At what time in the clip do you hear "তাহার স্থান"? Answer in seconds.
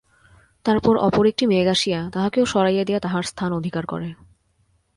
2.99-3.51